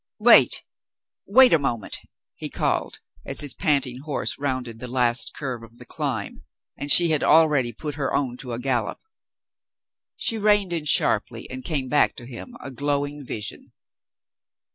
"Wait— 0.17 0.63
wait 1.27 1.53
a 1.53 1.59
moment," 1.59 1.99
he 2.33 2.49
called, 2.49 2.99
as 3.23 3.41
his 3.41 3.53
panting 3.53 3.99
horse 3.99 4.39
rounded 4.39 4.79
the 4.79 4.87
last 4.87 5.35
curve 5.35 5.61
of 5.61 5.77
the 5.77 5.85
climb, 5.85 6.43
and 6.75 6.91
she 6.91 7.09
had 7.09 7.23
already 7.23 7.71
put 7.71 7.93
her 7.93 8.11
own 8.11 8.35
to 8.35 8.51
a 8.51 8.57
gallop. 8.57 8.97
She 10.15 10.39
reined 10.39 10.73
in 10.73 10.85
sharply 10.85 11.47
and 11.51 11.63
came 11.63 11.87
back 11.87 12.15
to 12.15 12.25
him, 12.25 12.55
a 12.59 12.71
glowing 12.71 13.23
vision. 13.23 13.73